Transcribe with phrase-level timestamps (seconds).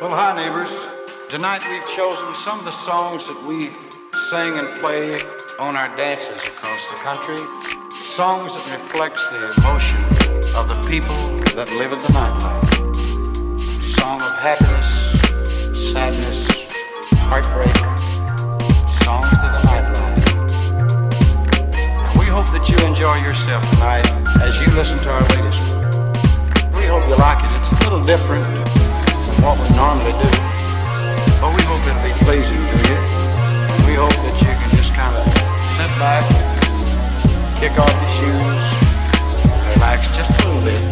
[0.00, 0.70] Well, hi, neighbors.
[1.28, 3.74] Tonight we've chosen some of the songs that we
[4.30, 5.10] sing and play
[5.58, 7.36] on our dances across the country.
[7.98, 9.98] Songs that reflects the emotion
[10.54, 11.18] of the people
[11.58, 12.62] that live in the nightlife.
[13.98, 14.86] Song of happiness,
[15.90, 16.46] sadness,
[17.26, 17.74] heartbreak.
[19.02, 20.22] Songs to the nightlife.
[22.16, 24.06] We hope that you enjoy yourself tonight
[24.42, 25.58] as you listen to our latest.
[26.72, 27.52] We hope you like it.
[27.58, 28.46] It's a little different
[29.42, 30.30] what we normally do.
[31.40, 32.98] But we hope it'll be pleasing to you.
[33.86, 35.24] We hope that you can just kind of
[35.78, 36.24] sit back,
[37.56, 38.64] kick off your shoes,
[39.74, 40.82] relax just a little bit,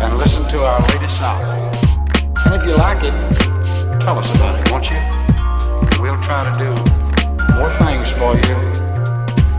[0.00, 1.60] and listen to our latest album.
[2.46, 3.14] And if you like it,
[4.00, 4.96] tell us about it, won't you?
[6.00, 6.70] We'll try to do
[7.56, 8.56] more things for you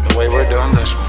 [0.07, 1.06] the way we're doing this one.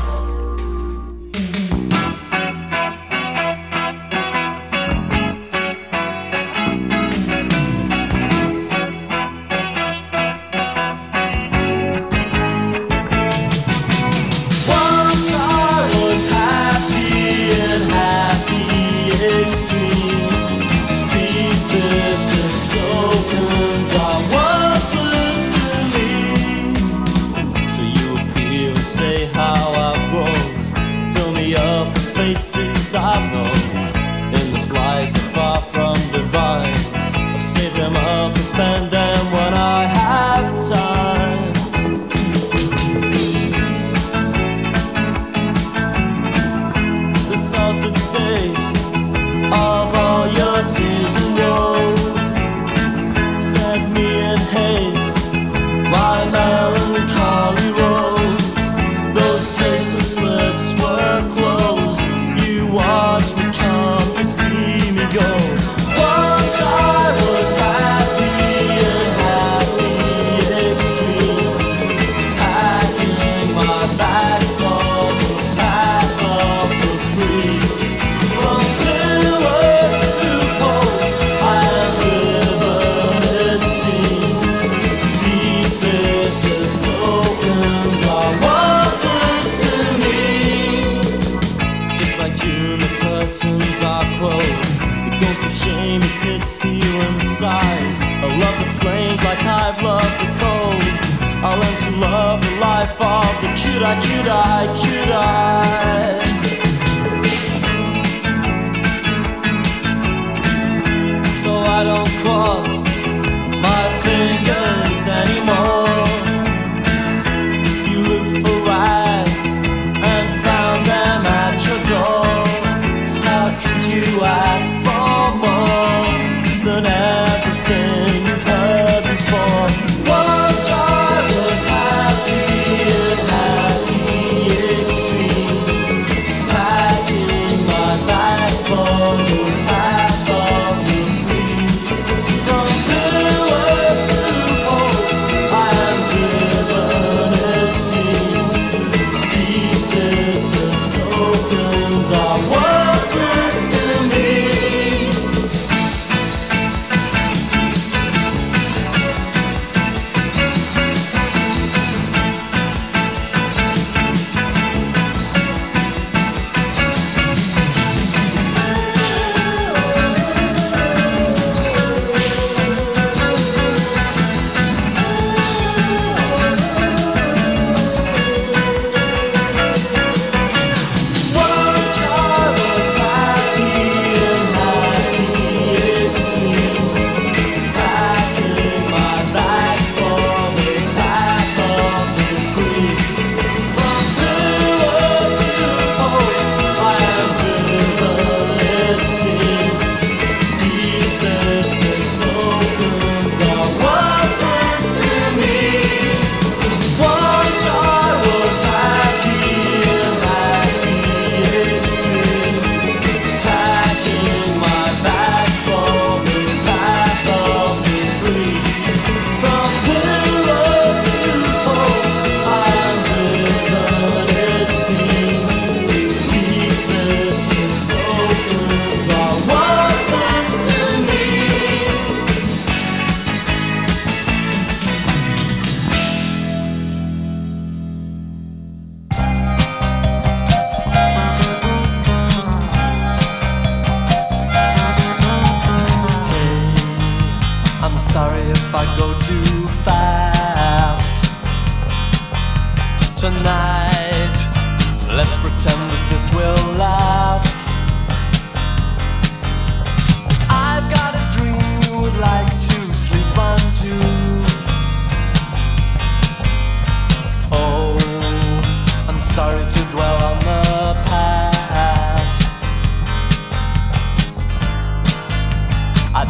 [103.88, 105.67] I, could I, could I?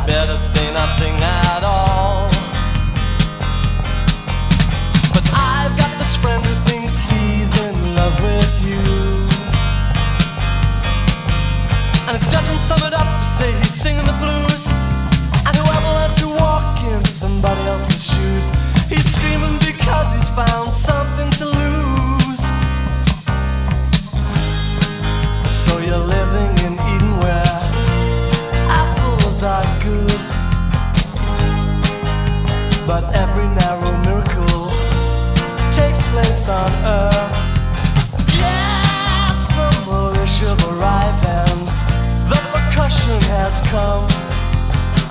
[0.09, 2.31] Better say nothing at all.
[5.13, 8.81] But I've got this friend who thinks he's in love with you.
[12.09, 14.65] And it doesn't sum it up to say he's singing the blues.
[15.45, 18.49] And whoever learned to walk in somebody else's shoes,
[18.89, 20.68] he's screaming because he's found
[33.01, 34.71] But every narrow miracle
[35.71, 37.31] takes place on earth.
[38.35, 41.61] Yes, the militia have arrived and
[42.29, 44.03] the percussion has come.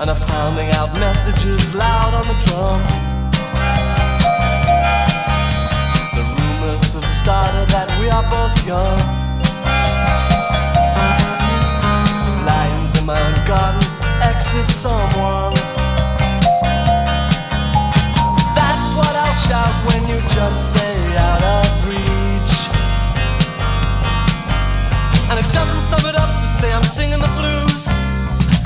[0.02, 2.82] And are pounding out messages loud on the drum.
[6.12, 8.98] The rumors have started that we are both young.
[12.44, 13.80] Lions in my garden
[14.20, 15.87] exit someone.
[19.48, 22.54] Shout when you just say out of reach.
[25.30, 27.88] And it doesn't sum it up to say I'm singing the blues.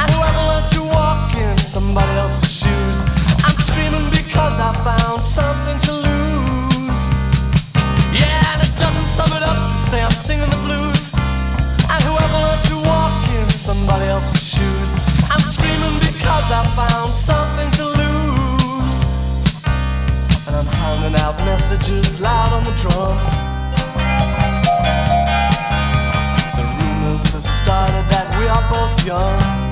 [0.00, 2.98] And whoever learned to walk in somebody else's shoes,
[3.46, 7.02] I'm screaming because I found something to lose.
[8.10, 11.02] Yeah, and it doesn't sum it up to say I'm singing the blues.
[11.92, 14.90] And whoever learned to walk in somebody else's shoes,
[15.30, 17.41] I'm screaming because I found something
[21.02, 23.18] pounding out messages loud on the drum.
[26.56, 29.71] The rumors have started that we are both young.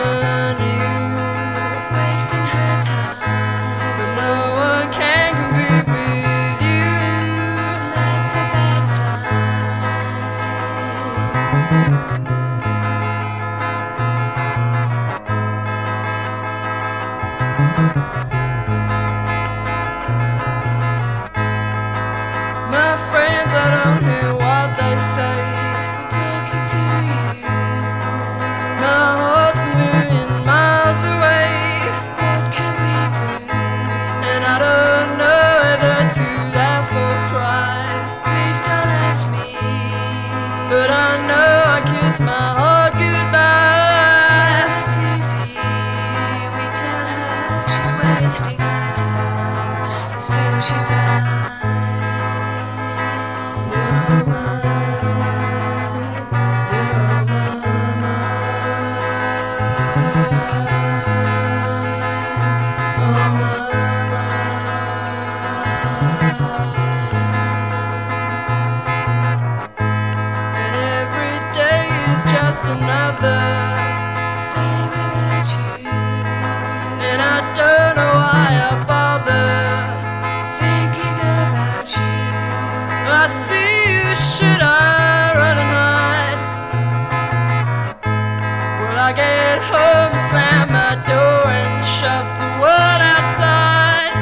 [90.29, 94.13] slam my door and shove the world outside.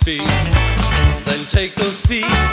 [0.03, 0.27] feet.
[1.25, 2.52] Then take those feet.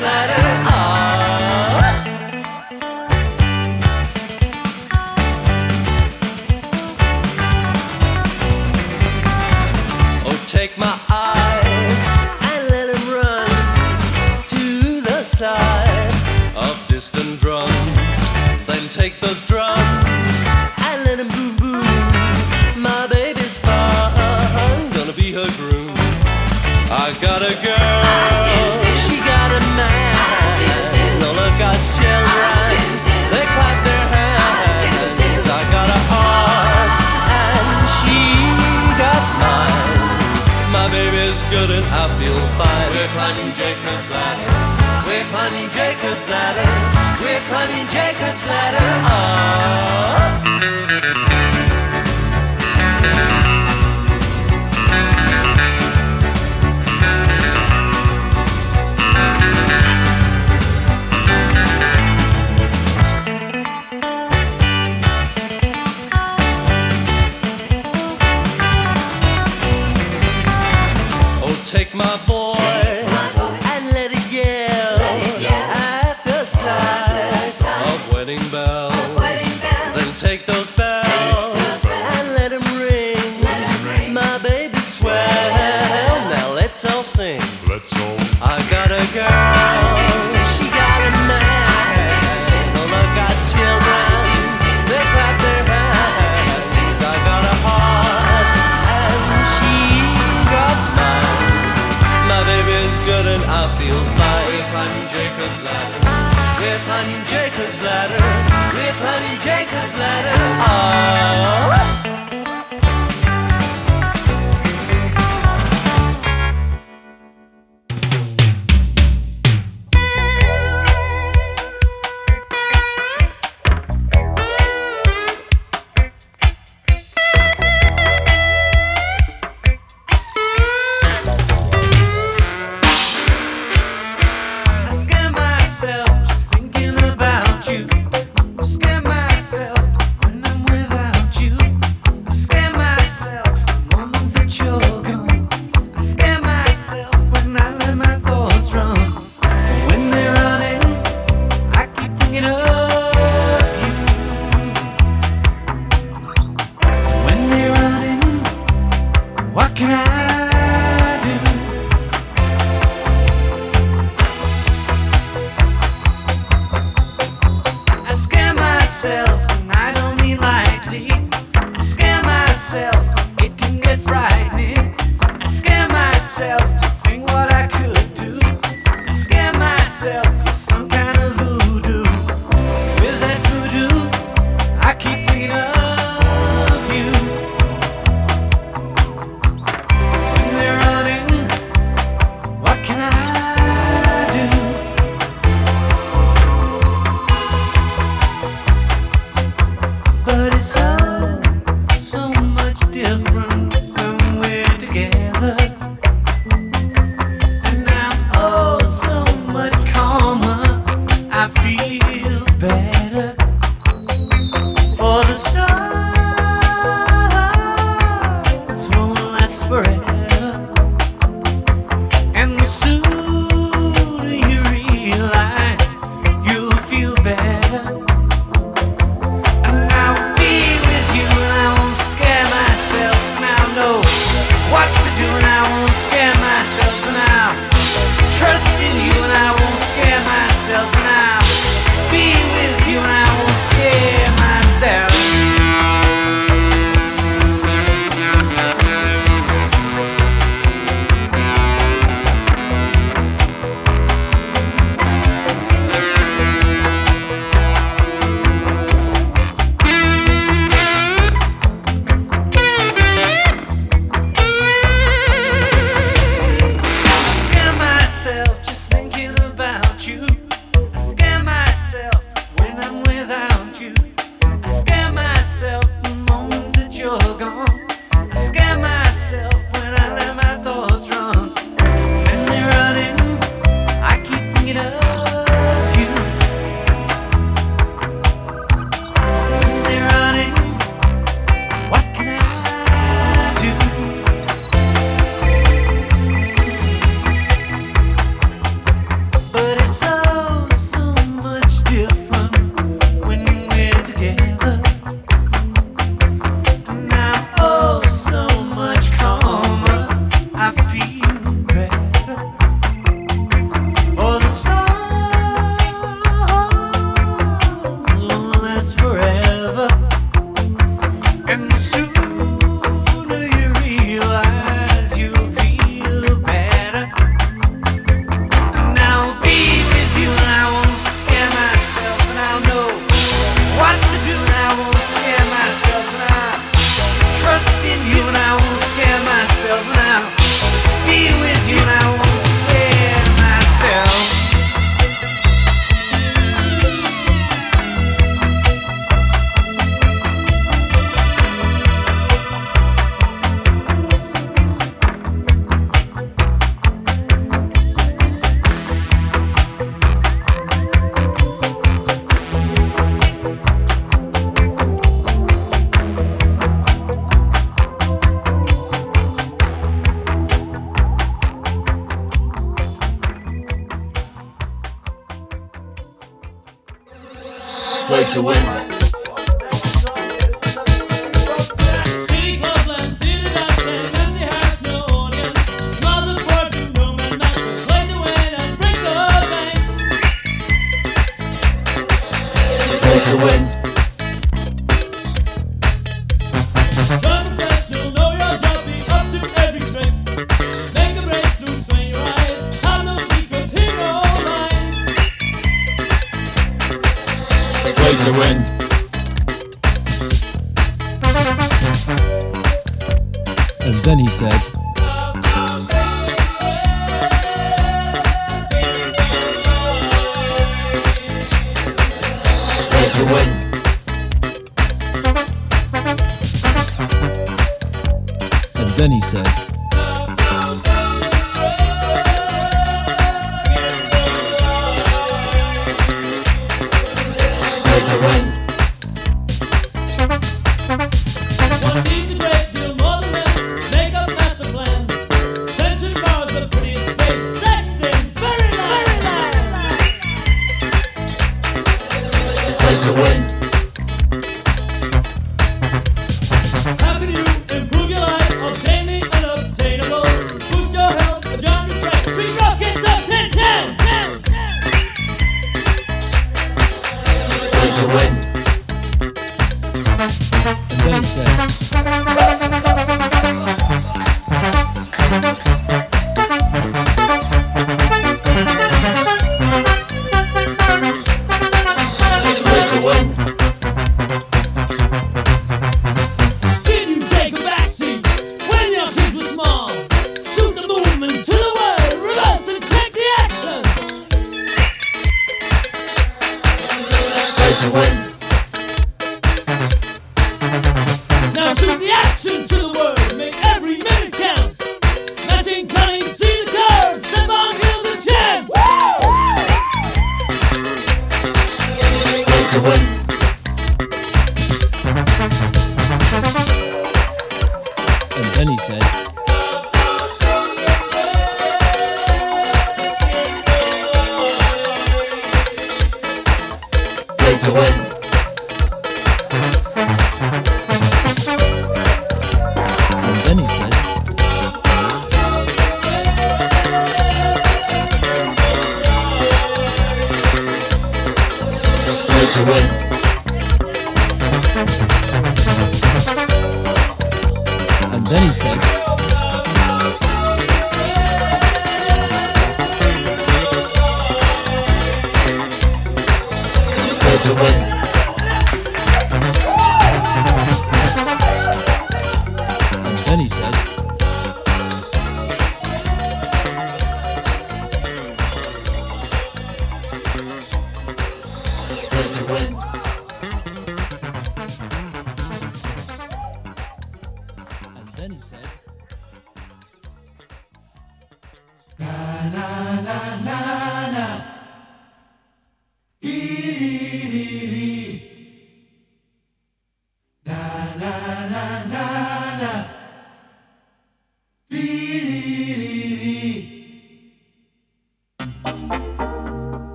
[0.00, 0.69] Jacob's
[48.00, 49.09] Jacob's ladder.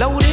[0.00, 0.29] لو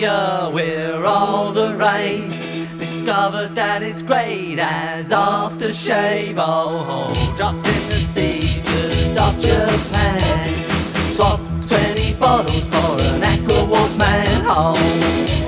[0.00, 2.78] We're all the rage.
[2.78, 6.36] Discovered that it's great as aftershave.
[6.38, 10.70] Oh, dropped in the sea just off Japan.
[11.16, 14.44] Swap 20 bottles for an aqua man.
[14.46, 14.76] Oh,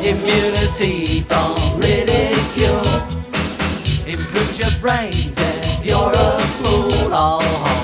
[0.02, 3.06] immunity from ridicule.
[4.04, 7.14] Improves your brains if you're a fool.
[7.14, 7.79] Oh,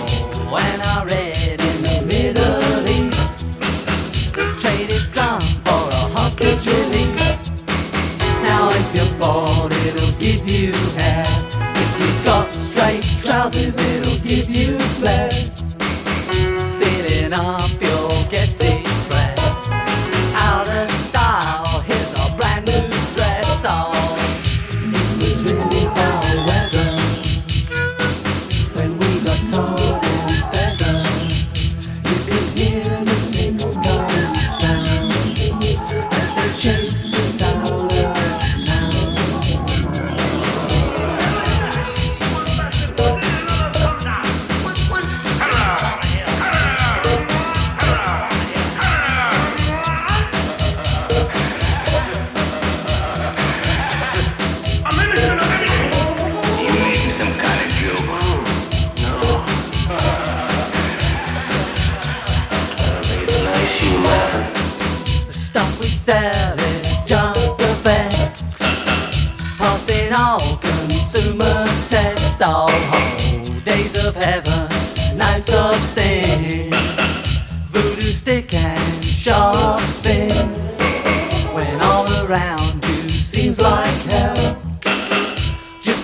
[10.47, 11.27] you hair.
[11.75, 15.56] If you've got straight trousers, it'll give you flares.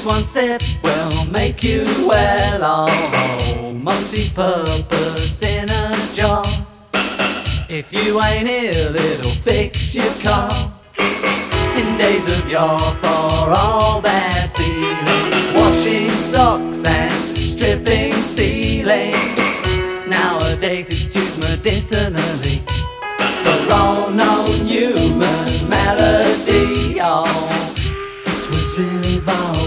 [0.04, 6.44] One sip will make you well all multi-purpose in a jar.
[7.68, 10.72] If you ain't ill, it'll fix your car.
[10.98, 19.16] In days of yore, for all bad feelings, washing socks and stripping ceilings.
[20.08, 22.58] Nowadays it's used medicinally
[23.44, 26.98] for all known human malady.
[27.00, 27.24] Oh,
[28.26, 29.61] it was really vile.